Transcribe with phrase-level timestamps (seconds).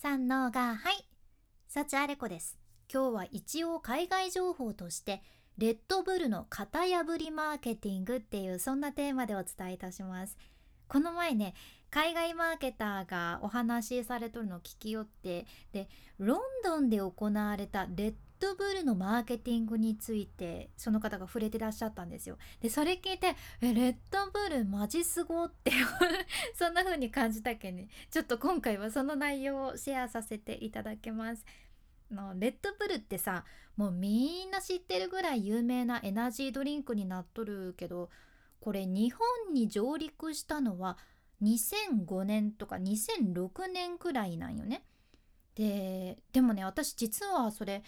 [0.00, 1.08] 三のがはい。
[1.66, 2.56] 幸あれ子です。
[2.88, 5.24] 今日は一応海外情報として
[5.56, 10.38] レッドブルの型破りマーケティングっていうそんなテーマでお伝えいたします。
[10.86, 11.52] この前ね
[11.90, 22.38] 海外マーケターがお話しされとるのを聞きよってでロンドンで行われたレッッドブルのマーケティングについてその方が触れてらっしゃったんですよ。
[22.60, 25.72] でそれ聞いて「えレッドブルマジすご」って
[26.54, 31.44] そんな風に感じたけねちょっと今回はその内容をシェアさせていただきます。
[32.10, 33.44] のレッドブルってさ
[33.76, 38.08] もうみんな知ってるぐらい有名なエナジードリンクになっとるけど
[38.60, 40.96] これ日本に上陸したのは
[41.42, 44.84] 2005年とか2006年くらいなんよね。
[45.54, 47.82] ででもね私実はそれ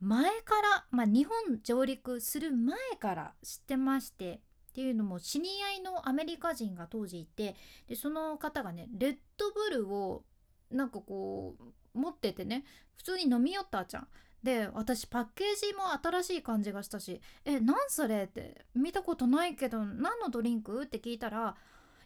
[0.00, 4.40] 前から、まあ、日本上陸する前から知ってまして
[4.70, 7.56] っていうのも知り合いのアメリカ人が当時いて
[7.88, 10.24] でその方がねレッドブルを
[10.70, 11.56] なんかこ
[11.94, 12.64] う持っててね
[12.96, 14.08] 普通に飲み寄ったじゃん。
[14.40, 20.84] で私パッケージも新しい感じがしたし「え何それ?」って見たことないけど何のドリンク？
[20.84, 21.56] って聞いたら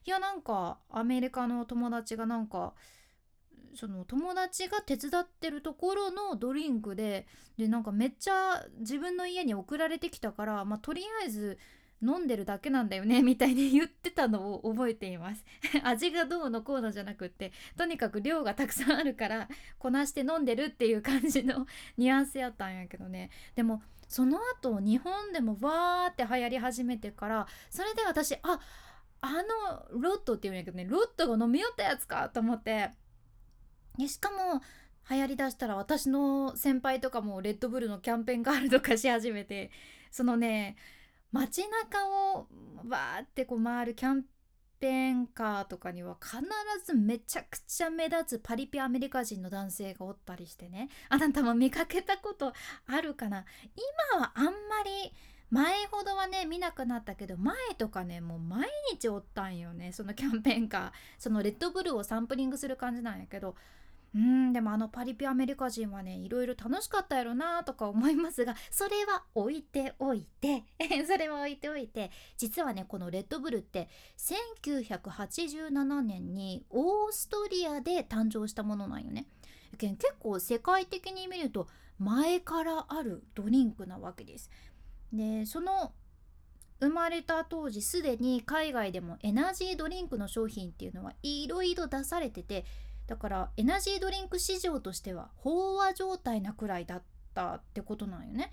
[0.07, 2.73] いやなんかアメリカの友達がなんか
[3.75, 11.59] その友達が手伝ってるところのドリンクででなんかめっちゃ自分の家に送られてきたから、まあ、とりあえず
[12.03, 15.45] 飲んでるだけなんだよね みたいに言ってたのを覚えています。
[15.85, 23.31] 味がどうのこうのじゃなくってとにかく量がたくさんあるからこなして飲んでるっていう感じの ニュアンスやったんやけどね。
[23.55, 28.61] でもその後日本でもわーって流行り始めてからそれで私あ
[29.23, 29.33] あ
[29.91, 32.91] のロットっていうんやけどねロットが飲み寄ったやつかと思って。
[33.99, 34.61] でしかも
[35.11, 39.71] 流行りだしたら私の先輩とかもレッドブルのキャンペーンガールとかし始めて
[40.11, 40.77] そのね
[41.33, 42.47] 街中を
[42.89, 44.25] わーってこう回るキャン
[44.79, 46.43] ペーンカーとかには必
[46.85, 52.53] ずめちゃくちゃ目立つパリピアメリカ人の男性がおったりしてねあなたも見かけたこと
[52.87, 53.45] あるかな？
[54.15, 54.51] 今はあんま
[54.85, 55.13] り
[55.51, 60.93] 前ほどはね見なくなったけど前とかねもう毎日おったんよねそのキャンペーンカー。
[61.19, 63.55] そのレッドブルをサンプリングする感じなんやけど
[64.15, 70.65] うんでもあのパリピアメリカ人はねいろいろ楽しかったやろなとか思いますが それは置いておいて
[71.07, 79.27] それは置いておいて実はねこのレッドブルって1987年にオーストリアで誕生したものなんよね。
[79.79, 81.67] 結構世界的に見ると
[81.99, 84.51] 前からあるドリンクなわけです。
[85.13, 85.95] でその
[86.81, 92.65] 生まれた当時すでに海外でもエナジードリンクの商品っていうのはいろいろ出されてて
[93.07, 97.03] だからエナジードリンク市場としては飽和状態なくらいだっ
[97.35, 98.51] たってことなんよね。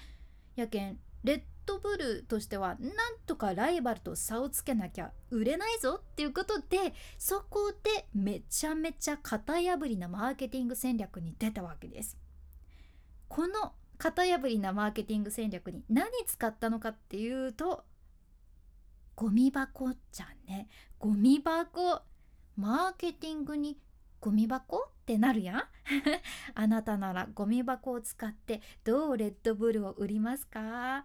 [0.56, 12.18] やけんレッドブルとしてはなんとかライバルと差をつけなきゃ売れないぞっていうことでそこでめちゃめちゃ型破りなマーケティング戦略に出たわけです。
[13.28, 17.84] この型破りなマーケティング戦略に何使ったのかっていうと
[19.16, 22.02] ゴミ箱じゃんねゴミ箱
[22.56, 23.78] マーケティングに
[24.20, 24.90] ゴミ箱？
[24.90, 25.64] ってなるやん。
[26.56, 31.04] あなたならゴミ箱を使ってどうレッドブルを売りますか？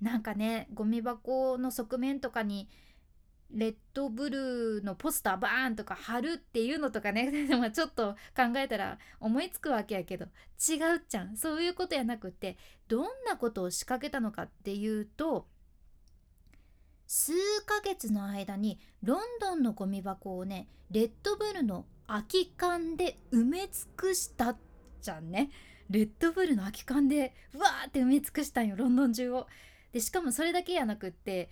[0.00, 2.68] なんかねゴミ箱の側面とかに
[3.50, 7.30] レッドブルーのポスターバーンとか貼るっていうのとかね。
[7.48, 10.26] でもちょっと考えたら思いつくわけやけど。
[10.26, 11.36] 違うっちゃん。
[11.36, 12.58] そういうことやなくって
[12.88, 15.48] どんなことを仕掛けたのかっていうと
[17.06, 17.32] 数
[17.64, 24.56] ヶ月の間にロンドンのゴミ箱をねレッドブルの空き缶で埋め尽くした
[25.00, 25.50] じゃんね
[25.90, 29.46] レッドブルの空き缶でわーって埋め尽くしたんよロンドン中を。
[29.92, 31.48] でしかもそれだけやなくって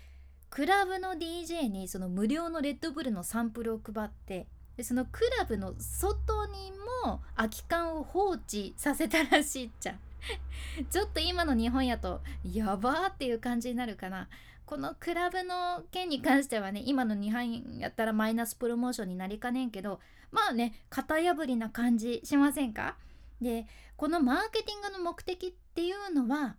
[0.50, 4.46] クラブの DJ にその無料のレッドブルのサンプルを配って
[4.76, 6.72] でそのクラブの外に
[7.04, 9.98] も空き缶を放置させたらしいじゃん
[10.90, 14.28] ちょっと今の日本やとやばーっていう感じになるかな。
[14.64, 20.00] このクラブの件に関してはね今の日本やったらマイナスプロモーションになりかねんけど
[20.32, 22.96] まあね型破りな感じしませんか？
[23.40, 26.56] でこのマーケティングの目的っていうのは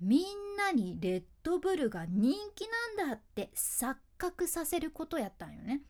[0.00, 2.68] みんなにレッドブルが人気
[2.98, 5.82] なんだって錯覚させることやったんよね。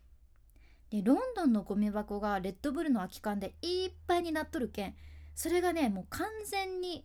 [0.90, 4.94] でロンドンのゴミ箱がレッドブルの空き缶でいっぱいになっとるけん
[5.40, 7.02] それがねもう完全に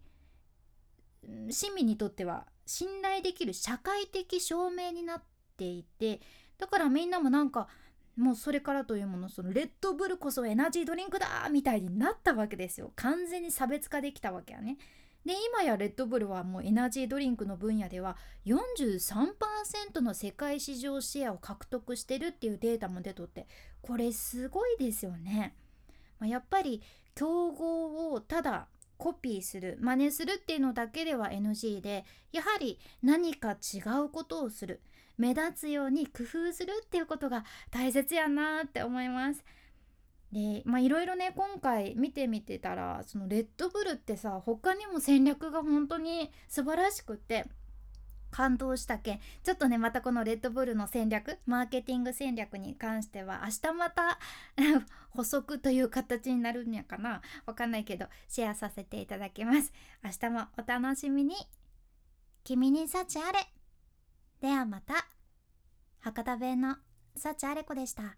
[1.50, 5.24] 市民にとっては信頼できる社会的証明になっ
[5.56, 6.20] ていて
[6.58, 7.70] だからみんなもなんか
[8.18, 14.80] もうそれからというものそのレッドブルこそエナジードリンクだみたいになったわけですよ完全に差別化できたわけやね
[15.26, 18.18] で今やレッドブルはもうエナジードリンクの分野では
[18.48, 23.48] 43%の世界市場シェアを獲得してるっていうデータも出とって
[23.82, 25.56] これすごいですよね。
[26.20, 26.82] まあ、やっぱり
[27.14, 28.68] 競合をただ
[28.98, 34.82] コピーする真似するっていうのだけでは NG でやはり何か違うことをする
[35.18, 39.44] 目立つように工夫するっていうことが大切やなって思います。
[40.32, 47.46] でまあいろいろね今回見てみてたらそのレッドブルってさ他にも戦略が本当に素晴らしくって
[48.36, 54.20] 感動したけんちょっとねまたこのレッドブルの戦略マーケティング戦略に関しては明日また
[55.12, 57.22] 補足という形になるんやかな。
[57.46, 59.72] わかんないけどシェアさせていただきます。
[60.04, 61.36] 明日もお楽しみに。
[62.44, 63.48] 君に幸あれ。
[64.42, 65.08] ではまた。
[66.02, 66.76] 博多弁の
[67.16, 68.18] 幸あれ子でした。